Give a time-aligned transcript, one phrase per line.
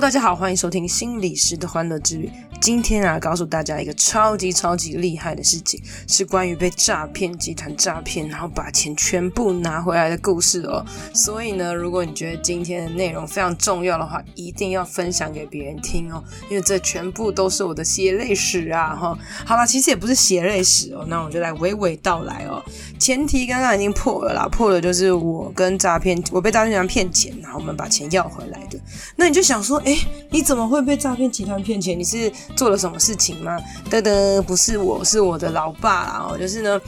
[0.00, 2.30] 大家好，欢迎收听心理师的欢乐之旅。
[2.60, 10.84] 今天啊，告诉大家一个超级超级厉害的事情，是关于被诈骗集团诈骗，然后把钱全部拿回来的故事哦。
[11.12, 18.94] 所以呢，如果你觉得今天的内容非常重要的话，一定要分享给别人听哦，因为这全部都是我的血泪史啊！
[18.94, 22.62] 哈，好啦，其实也不是血泪史哦，那我就来娓娓道来哦。
[22.98, 28.78] 前提刚刚已经破了啦，破了就是我跟诈骗，我被诈骗集团骗钱，然后我们把钱要回来的。
[29.16, 29.98] 那你就想说，哎
[30.30, 31.98] 你怎么会被诈骗集团骗钱？
[31.98, 33.58] 你是做了什么事情吗？
[33.90, 36.78] 噔噔，不是我，是我的老爸啦哦，就是呢。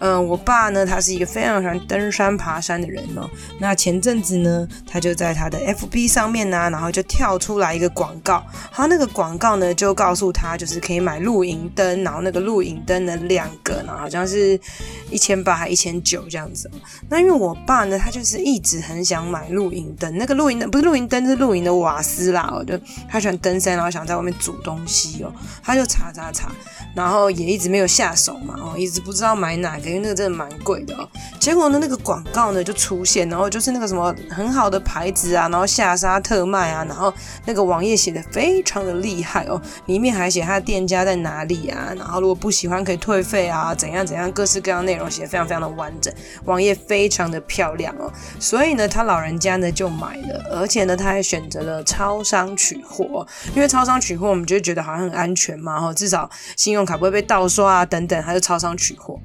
[0.00, 3.30] 嗯、我爸呢，他是一个非常喜欢登山爬山的人哦。
[3.58, 8.44] 那前阵子呢，他就在他的 FB 上面呢、然后就跳出来一个广告。
[8.70, 14.60] 好，那个广告呢，就告诉他就是可以买露营灯，然后那个露营灯的两个，然后好像是
[15.10, 16.70] 一千八还一千九这样子。
[17.08, 22.43] 那因为我爸呢，他就是一直很想买露营灯，那个露营灯不是露营灯，是露营的瓦斯啦。
[22.48, 22.78] 哦，就
[23.08, 26.50] 他喜欢登山，然后想在外面煮东西哦，他就查查查，
[26.94, 29.84] 然后也一直没有下手嘛，哦，一直不知道买哪个。
[29.94, 37.14] 因为那个真的蛮贵的哦，结果呢，那个广告呢就出现，然后就是那个什么很好的牌子啊，然后下沙特卖啊，然后
[37.44, 46.12] 那个网页写的非常的厉害哦，里面还写他的店家在哪里啊，然后如果不喜欢可以退费啊，怎样怎样，各式各样内容写的非常非常的完整，
[46.46, 59.16] 网页非常的漂亮哦，所以呢，他老人家呢就买了，而且呢，他还选择了超商取货，因为超商取货我们就觉得好像很安全嘛，哈，至少信用卡不会被盗刷啊等等，还是超商取货，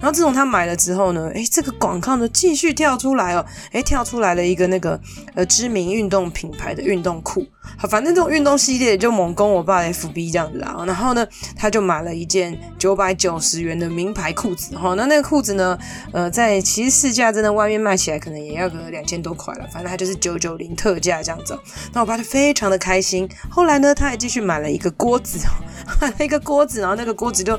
[0.00, 0.16] 然后。
[0.16, 4.98] 自从他买了之后呢，诶，这个广告呢继续跳出来哦，诶，跳出来了一个那个
[5.34, 7.46] 呃知名运动品牌的运动裤，
[7.76, 15.78] 好，反正这种运动系列就猛攻我爸的 FB 这样子啊，然后呢，他就买了一件九百九十元的名牌裤子哈，那那个裤子呢，
[16.12, 21.58] 呃，在其实市价真的外面卖起来可能也要个两千多块了，反正他就是九九零特价这样子，
[21.92, 23.28] 那我爸就非非常的开心。
[23.50, 25.40] 后来呢，他还继续买了一个锅子，
[26.00, 27.58] 买了一个锅子，然后那个锅子就。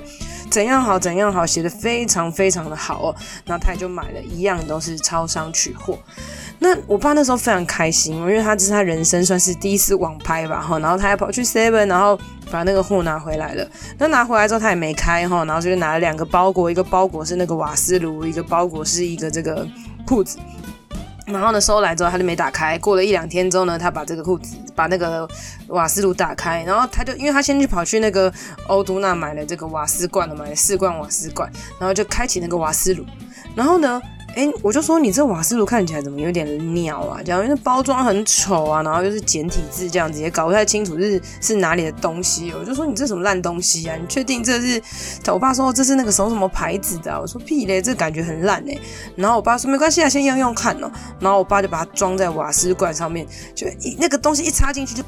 [0.49, 3.15] 怎样好怎样好，写的非常非常的好哦。
[3.45, 5.99] 那他也就买了一样，都是超商取货。
[6.59, 10.79] 那我爸那时候非常开心，因为他这是他人生算是第一次网拍吧哈。
[10.79, 12.17] 然后他还跑去 Seven，然后
[12.49, 13.69] 把那个货拿回来了。
[13.97, 19.67] 那拿回来之后他也没开哈，然后就拿了两个包裹，一个包裹是那个瓦斯炉，一个包裹是一个这个
[20.05, 20.37] 裤子。
[21.27, 22.79] 然后呢，收来之后他就没打开。
[22.79, 25.27] 过了一两天之后呢，他把这个裤子，把那个
[25.67, 26.63] 瓦斯炉打开。
[26.63, 28.31] 然后他就，因为他先去跑去那个
[28.67, 33.05] 欧都那买了这个瓦斯罐了，买了四罐瓦斯罐，然后就开启那个瓦斯炉。
[33.55, 34.01] 然后呢，
[34.37, 37.19] 哎，我就说你这瓦斯炉看起来怎么有点鸟啊？
[37.25, 42.53] 这样，因为包装很丑啊，然后又是简体字这样子，也搞不太清楚是是哪里的东西。
[42.53, 43.95] 我就说你这什么烂东西啊？
[43.99, 44.79] 你确定这是？
[45.25, 47.19] 我爸说这是那个什么什么牌子的？
[47.19, 48.77] 我说屁嘞，这感觉很烂哎。
[49.15, 50.91] 然后我爸说没关系啊，先用用看哦。
[51.19, 55.03] 然后我爸就把它装在瓦斯罐上面，就一那个东西一插进去就，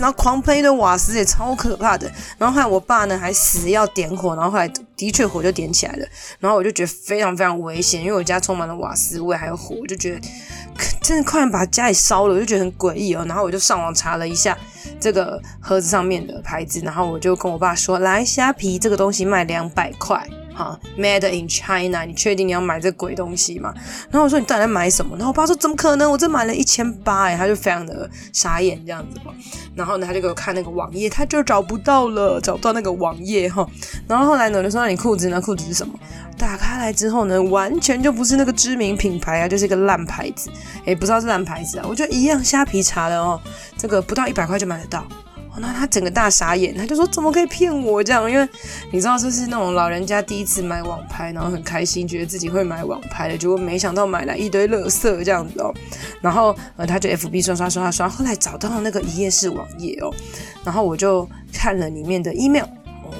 [0.00, 2.10] 然后狂喷一堆瓦斯，也超可怕的。
[2.38, 4.66] 然后后来我爸呢还死要点火，然后后来
[5.00, 6.06] 的确火就点起来了。
[6.38, 8.76] 然后我就觉得非常非常危险，因为我家充满了。
[8.76, 10.20] 瓦斯味还有火，我就觉得
[11.02, 13.24] 真的快把家里烧了，我就觉得很诡异哦。
[13.26, 14.56] 然后我就上网查了一下
[14.98, 23.74] 这个盒子上面的牌子，然后我就跟我爸说：“来，虾皮这个东西卖两百块，哈，Made in China，你确定你要买这鬼东西吗？”
[24.10, 26.10] 然后我说：“你到底在买什么？”然后我爸说：“怎么可能？
[26.10, 29.32] 我这买了一千八哎！”他就非常的傻眼这样子嘛。
[29.74, 33.66] 然后呢，他就给我看那个网页，他就找不到了，找不到那个网页哈。
[34.08, 35.40] 然后后来呢，我就说：“那你裤子呢？
[35.40, 35.94] 裤子是什么？”
[36.40, 40.50] 打开来之后呢，完全就不是那个知名品牌啊，就是一个烂牌子，
[40.86, 41.84] 也不知道是烂牌子啊。
[41.86, 43.38] 我就一样虾皮查的哦，
[43.76, 45.04] 这个不到一百块就买得到。
[45.58, 48.30] 那他整个大傻眼，他就说怎么可以骗我这样？
[48.30, 48.48] 因为
[48.90, 55.74] 你知道这是那种老人家第一次买网拍，然后很开心，觉得自己会买网拍的，结果没想到买来一堆垃圾这样子哦。
[56.22, 60.10] 然后呃，他就 FB 刷刷刷刷，后来找到了那个一页式网页哦，
[60.64, 62.64] 然后我就看了里面的 email。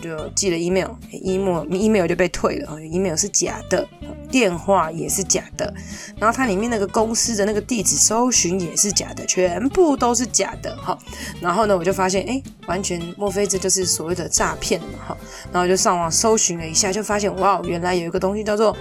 [0.01, 3.87] 就寄了 email，email email 就被退了，email 是假的，
[4.31, 5.73] 电话也是假的，
[6.19, 10.99] 然后它里面那个公司的那个地址搜寻也是假的，全部都是假的哈。
[11.41, 15.17] 然后呢，我就发现，哎，完全莫非这就是所谓的诈骗嘛哈？
[15.53, 18.77] 然后就上网搜寻了一下，就发现哇，原来有一个东西叫做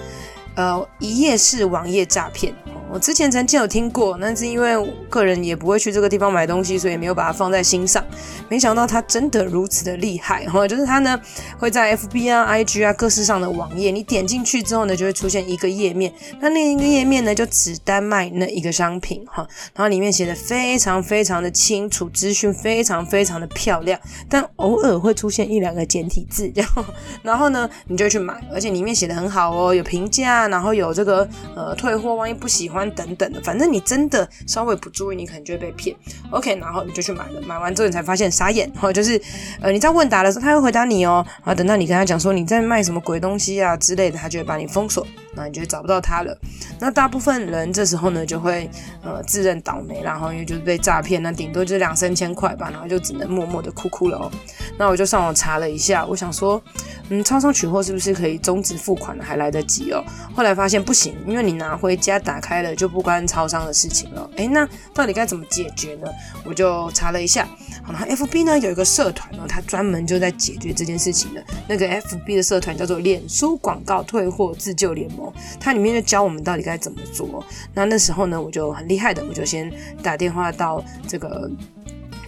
[0.56, 2.54] 呃一页式网页诈骗。
[2.92, 4.74] 我之前曾经有听过，那是因为
[5.10, 8.04] 个人也不会去这个地方买东西，所以没有把它放在心上。
[8.50, 11.20] 没想到它真的如此的厉害，哈，就是它呢
[11.60, 16.12] 会在 FB 啊、IG 啊各式上的网页，你点进去之后呢，就会出现一个页面。
[16.40, 26.86] 那另一个页面呢，就只单卖那一个商品，哈，然后里面写的非常非常的清楚，资讯非常非常的漂亮，但偶尔会出现一两个简体字，然后
[27.22, 32.79] 然后呢，你就去买，而且里面写的很好哦，有评价，然后有这个呃退货，万一不喜欢。
[32.92, 35.96] 等等的，反正你真的稍微不注意，你可能就会被骗。
[36.30, 39.20] OK，然后你就去买了，买完之后你才发现傻眼，或者就是
[39.60, 46.38] 呃你在问答的时候，他会回答你哦，然后等到你跟他讲说你在卖什么鬼东西啊之类的，他就会把你封锁，那你就找不到他了。
[46.80, 48.70] 那大部分人这时候呢就会
[49.04, 54.32] 呃自认倒霉，然后因为就是被诈骗，那顶多就是两三千块吧，然后就只能默默的哭哭了哦。
[54.78, 56.62] 那我就上网查了一下，我想说，
[57.10, 60.04] 嗯，超商取货是不是可以终止付款还来得及哦？
[60.34, 62.70] 后来发现不行，因为你拿回家打开了。
[62.80, 64.30] 就不关超商的事情了。
[64.38, 66.08] 诶，那到底该怎么解决呢？
[66.46, 67.46] 我就查了一下，
[67.84, 71.44] 好，那 FB 呢有一个社团呢，它专门就在解决这件事情的。
[71.68, 75.30] 那个 FB 的社团叫做脸书广告退货自救联盟，
[75.60, 77.44] 它里面就教我们到底该怎么做。
[77.74, 79.70] 那那时候呢，我就很厉害的，我就先
[80.02, 81.52] 打电话到这个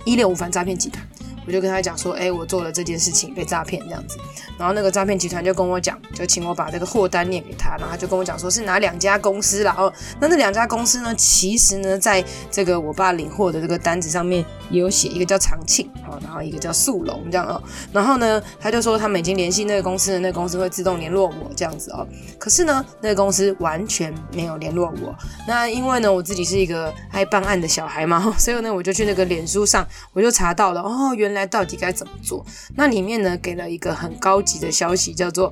[0.04, 1.02] 一六五反诈骗集团。
[1.46, 4.18] 我就跟他讲说，哎、我做了这件事情被诈骗这样子，
[4.58, 22.08] 然后那个诈骗集团就跟我讲，就请我把这个货单念给他，然后他就跟我讲说是哪两家公司然后，那那两家公司呢，其实呢，在这个我爸领货的这个单子上面也有写，一个叫长庆啊，然后一个叫速龙这样哦，然后呢，他就说他们已经联系那个公司的，那个公司会自动联络我这样子哦，
[22.40, 25.16] 可是呢，那个公司完全没有联络我。
[25.48, 32.46] 那因为呢，我自己是一个爱办案的小孩嘛，所以呢，我就去那个脸书上，我就查到了，哦，原来到底该怎么做？
[32.76, 35.52] 那里面呢，给了一个很高级的消息，叫做。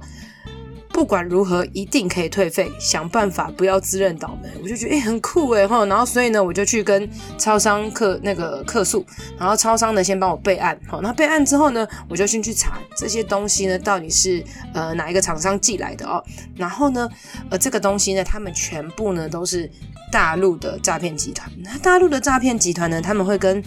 [1.00, 4.50] 不管如何，一定可以退费，想办法不要自认倒霉。
[4.62, 9.06] 我就觉得诶、很酷诶哈，然后所以呢，我就去跟超商客那个客诉，
[9.38, 14.44] 然后超商呢先帮我备案，好，那备案之后呢，我就先去查这些东西呢到底是
[14.74, 16.22] 呃哪一个厂商寄来的哦，
[16.58, 17.10] 然后呢，
[17.50, 19.72] 呃这个东西呢，他们全部呢都是
[20.12, 23.64] 大陆的诈骗集团，那大陆的诈骗集团呢，他们会跟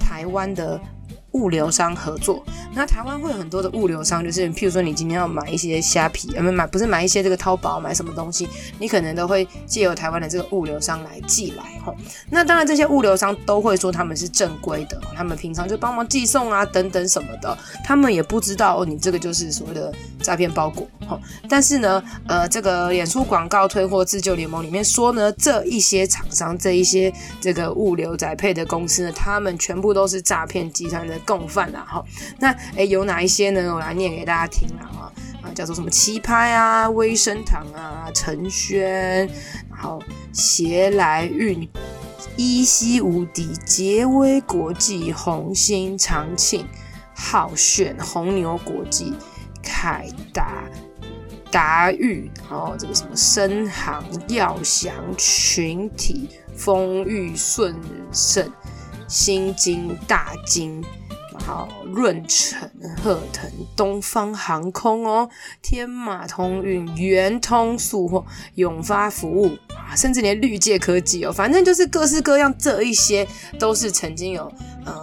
[0.00, 0.80] 台湾的。
[1.32, 2.44] 物流商合作，
[2.74, 8.46] 那台湾会有很多的物流商，就是譬如说你今天要买一些虾皮，呃，买不是买一些这个淘宝买什么东西，
[8.78, 11.94] 你可能都会借由台湾的这个物流商来寄来吼。
[12.28, 19.90] 那当然这些物流商都会说他们是正规的，他们平常就帮忙寄送啊等等什么的，他们也不知道哦，你这个就是所谓的
[20.20, 21.18] 诈骗包裹吼。
[21.48, 31.18] 但是呢，呃，这个脸书广告退货自救联盟里面说呢，这一些厂商，这一些这个物流宅配的公司呢，他们全部都是诈骗集团的。
[31.26, 32.04] 共犯啊，哈，
[32.38, 33.74] 那诶有哪一些呢？
[33.74, 39.26] 我来念给大家听啊，啊，叫做什么气派啊、微生堂啊、陈轩，
[39.70, 40.02] 然后
[40.32, 41.68] 协来运、
[42.36, 46.66] 依稀无敌、杰威国际、红星、长庆、
[47.14, 49.14] 浩炫、红牛国际、
[49.62, 50.64] 凯达、
[51.50, 57.74] 达裕，然后这个什么深航、耀祥、群体、丰裕、顺
[58.12, 58.50] 盛、
[59.08, 60.82] 新金、大金。
[61.44, 62.70] 好，润成、
[63.02, 65.28] 鹤腾、东方航空哦，
[65.60, 68.24] 天马通运、圆通速货、
[68.54, 73.26] 永发服务啊，甚至连绿界科技哦，反正就是各式各样，这一些
[73.58, 74.52] 都是曾经有
[74.86, 75.01] 嗯。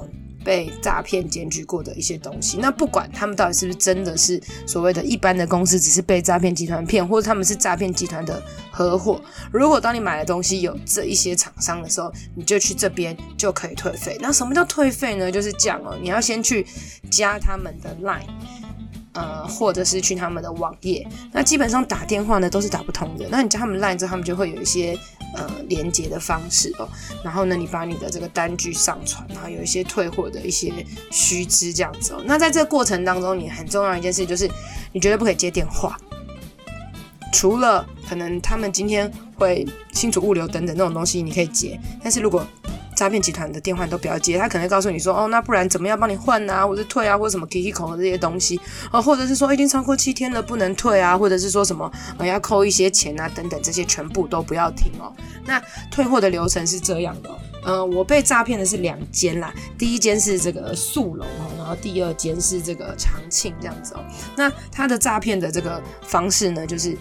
[0.49, 8.41] 被诈骗检举过的一些东西，那不管他们到底是不是真的是所谓的一般的公司，只是被诈骗集团骗，或者他们是诈骗集团的
[8.71, 9.21] 合伙。
[9.51, 14.17] 如果当你买的东西有这一些厂商的时候，你就去这边就可以退费。
[14.19, 15.31] 那什么叫退费呢？
[15.31, 16.65] 就是这样哦，你要先去
[17.11, 18.25] 加他们的 Line。
[19.13, 23.27] 呃，或者是去他们的网页，那基本上打电话呢都是打不通的。
[23.29, 24.97] 那你加他们 line 之后，他们就会有一些
[25.35, 26.87] 呃连接的方式哦。
[27.23, 32.23] 然后呢，你把你的这个单据上传，然后有一些退货的一些须知这样子哦。
[32.25, 34.49] 那在这个过程当中，你很重要一件事就是，
[34.91, 35.97] 你绝对不可以接电话，
[37.33, 41.79] 除了可能他们今天会清楚物流等等那种东西，你可以接。
[42.01, 42.45] 但是如果
[42.99, 48.59] 诈骗集团的电话你都不要接，他可能告诉你说，哦，那不然怎么样帮你换啊，或者退啊，或者什么 Kiki 口的这些东西，
[48.91, 55.15] 哦，或者是说已经超过七天了不能退啊，或者是说什么呃要扣一些钱啊等等，这些全部都不要听哦。
[55.45, 57.29] 那退货的流程是这样的，
[57.63, 64.03] 呃，我被诈骗的是两间啦，第一间是这个速龙哦，然后第二间是这个长庆这样子哦。
[64.35, 66.97] 那他的诈骗的这个方式呢，就是。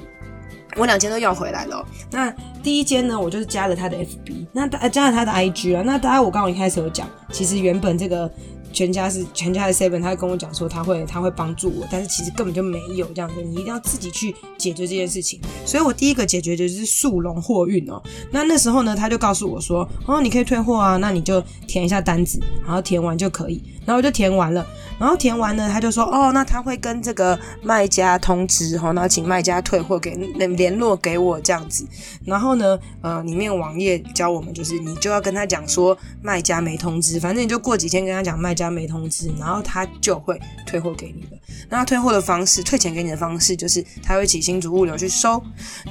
[0.77, 1.85] 我两间都要回来了。
[2.11, 2.33] 那
[2.63, 5.83] 第一间呢，我就是加了他的 FB，那加了他的 IG 啊。
[5.85, 8.31] 那大家我刚刚一开始有讲，其实原本这个
[8.73, 15.41] 全家是全家的 seven，他跟我讲说他会他会帮助我，但是其实根本就没有这样子，你一定要自己去解决这件事情。
[15.65, 18.01] 所以我第一个解决就是速龙货运哦。
[18.31, 23.63] 那那时候呢，他就告诉我说，哦，你可以退货啊，那你就填一下单子，然后填完就可以。
[23.87, 24.67] 然后我就填完了，
[24.99, 31.87] 然后填完呢，他就说，哦，那他会跟这个卖家通知，然后请卖家退货给联络给我这样子。
[32.25, 41.39] 然后呢，呃，里面网页教我们就是你就要跟他讲说卖家没通知，反正你就过几天跟他讲卖家没通知，然后他就会退货给你的。
[41.71, 45.43] 那他退货的方式，退钱给你的方式就是他会请新竹物流去收，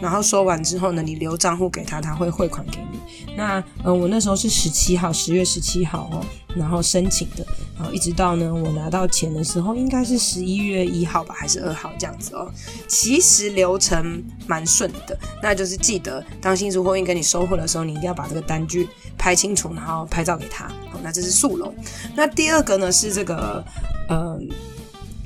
[0.02, 3.27] 然后收完之后呢，你留账户给他，他会汇款给你。
[3.38, 6.26] 那呃，我那时候是十七号，十月十七号哦。
[6.56, 7.46] 然后申请的，
[7.78, 12.52] 然后一直到呢，我拿到钱的时候，应该是十一月一号吧，还是二号这样子哦。
[12.88, 18.90] 其实流程蛮顺的，那就是记得当新竹货运跟你收货的时候，你一定要把这个单据
[19.20, 20.68] 拍清楚，然后拍照给他。
[20.90, 21.72] 好，那这是速龙。
[22.16, 23.64] 那第二个呢是这个，
[24.10, 24.40] 呃，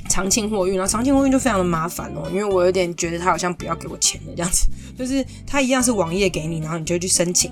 [0.09, 4.67] 长庆货运，然后长庆货运就非常的麻烦哦，因为我有点觉得他好像不要给我钱的这样子，
[4.97, 7.51] 就是它一样是网页给你，然后你就去申请，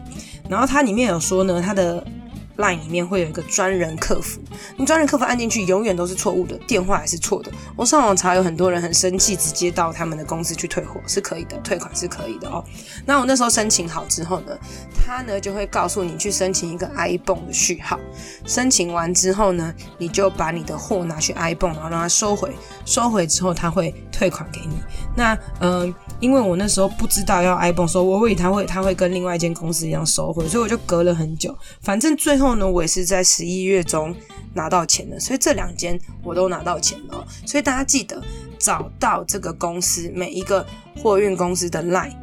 [0.50, 2.05] 然后它里面有说呢，它的。
[2.59, 4.41] Line 里面会有一个专人客服，
[4.75, 7.49] 你专人客服按进去永远都是错误的，电话也是错的。
[7.75, 12.61] 我上网查，有很多人很生气，直接到他们的公司去退货是可以的，退款是可以的哦。
[13.05, 14.57] 那我那时候申请好之后呢，
[14.93, 17.97] 他呢就会告诉你去申请一个 iPhone 的序号，
[18.45, 22.53] 申请完之后呢，你就把你的货拿去 iPhone，然后让他收回，
[22.85, 24.75] 收回之后他会退款给你。
[25.15, 25.71] 那嗯。
[25.71, 31.57] 呃因为我那时候不知道要 ibon 收，我以为他会他会跟另外一间公司一样收回，所以我就隔了很久。
[31.79, 34.15] 反正最后后呢，我也是在十一月中
[34.55, 37.27] 拿到钱的，所以这两间我都拿到钱了。
[37.45, 38.19] 所以大家记得
[38.57, 40.65] 找到这个公司每一个
[40.97, 42.15] 货运公司的 line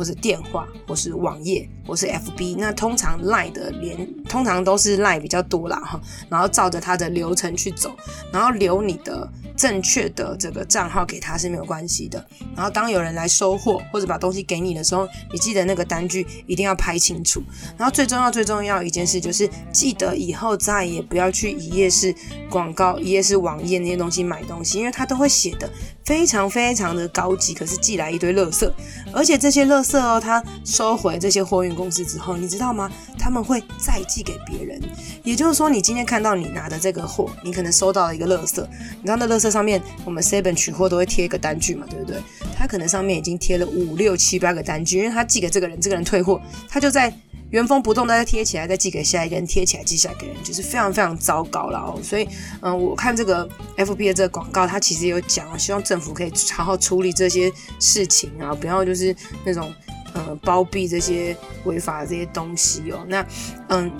[0.00, 7.94] 或是电话或是网页或是 FB，那通常 line 的连通常都是 line 比较多啦哈，然后照着它的流程去走，
[8.32, 9.30] 然后留你的。
[9.56, 12.26] 正确的这个账号给他是没有关系的。
[12.56, 17.42] 然后当有人来收货或者把东西给你的时候，你记得那个单据一定要拍清楚。
[17.76, 22.14] 然后最重要、最重要一件事就是，记得以后再也不要去一页式
[22.48, 25.68] 广告、一页式网页那些东西买东西，因为他都会写的
[26.10, 28.68] 非常非常的高级，可是寄来一堆垃圾。
[29.12, 32.90] 而且这些垃圾哦，他收回这些货运公司之后，你知道吗？
[33.16, 34.82] 他们会再寄给别人。
[35.22, 38.60] 也就是说，你今天看到你拿的这个货，你可能收到了一个垃圾，
[38.96, 39.48] 你知道那垃圾。
[39.48, 42.20] 上面我们 Seven 取货都会贴一个单据嘛，对不对？
[42.58, 47.08] 他可能上面已经贴了五六七八个单据，因为他寄给这个人，这个人退货，他就在
[47.50, 52.00] 原封不动的再贴起来，再寄给下一个人，贴起来寄下一个人，就是非常非常糟糕了哦。
[52.02, 52.28] 所以，
[52.60, 59.14] 嗯，我看这个 FB 的这个广告，它其实有讲，希望政府可以好好处理这些事情啊，不要就是
[59.44, 59.72] 那种
[60.14, 63.04] 呃包庇这些违法这些东西哦。
[63.08, 63.26] 那
[63.68, 63.90] 嗯，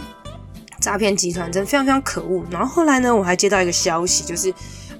[0.80, 2.44] 诈骗集团真非常非常可恶。
[2.50, 4.52] 然后后来呢，我还接到一个消息，就是。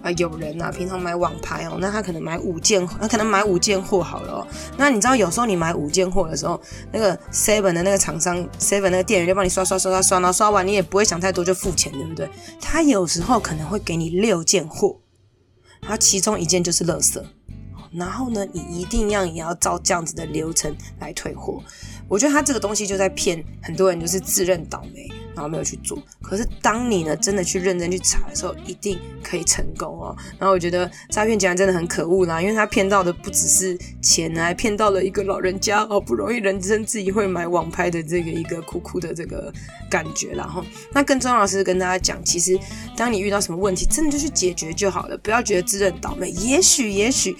[0.02, 4.46] 啊、有人啊，平常买网拍哦，那他可能买五件，他可能买五件货好了哦。
[4.76, 12.28] 那你知道，有时候你买五件货的时候，那个 Seven 的那个厂商，Seven 那个店员就帮你刷刷刷刷刷，然后刷完你也不会想太多就付钱，对不对？
[12.60, 15.00] 他有时候可能会给你六件货，
[15.82, 17.22] 然后其中一件就是垃圾，
[17.92, 21.62] 然后呢，你一定要也要照这样子的流程来退货。
[22.08, 25.08] 我觉得他这个东西就在骗很多人，就是自认倒霉。
[25.32, 30.14] 然后没有去做，可是当你呢真的去认真去查的时候，一定可以成功哦。
[30.38, 39.50] 然后我觉得诈骗集团真的很可恶啦，因为他骗到的不只是钱，还骗到了一个老人家，好不容易人生自己会买网拍的这个一个酷酷的这个
[39.88, 40.32] 感觉。
[40.32, 42.58] 然后，那更重要的是跟大家讲，其实
[42.96, 46.28] 当你遇到什么问题，真的就去解决就好了，不要觉得自认倒霉。
[46.30, 47.34] 也许，也许。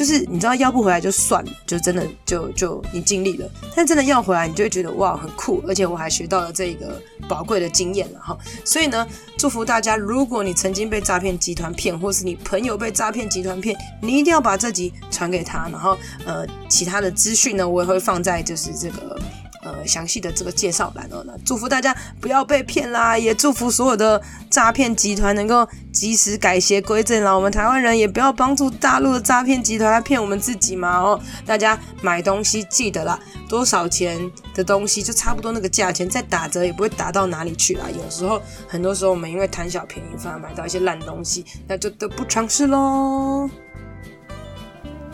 [0.00, 3.46] 就是你知道要不回来就算了，就真的就就你尽力了。
[3.76, 8.34] 但真的要回来，你就会觉得哇很酷，而且我还学到了这个宝贵的经验了哈。
[8.64, 15.68] 所以呢，祝福大家，如果你曾经被诈骗集团骗，或是你朋友被诈骗集团骗，你一定要把这集传给他。
[15.68, 19.20] 然后呃，其他的资讯呢，我也会放在就是这个。
[19.62, 27.32] 呃，详细的这个介绍版哦，那祝福大家不要被骗啦，也祝福所有的诈骗集团能够及时改邪归正啦。
[27.32, 31.20] 我们台湾人也不要帮助大陆的诈骗集团来骗我们自己嘛哦。
[31.44, 34.18] 大家买东西记得啦，多少钱
[34.54, 37.84] 的东西就差不多那个价钱，再打折也不会打到哪里去啦。
[37.90, 43.50] 有时候，很多时候我们因为贪小便宜，反而买到一些烂东西，那就得不偿失喽。